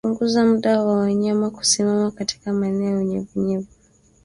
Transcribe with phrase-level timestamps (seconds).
[0.03, 3.67] Kupunguza muda wa wanyama kusimama katika maeneo ya unyevunyevu